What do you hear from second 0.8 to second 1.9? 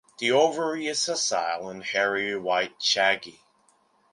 is sessile and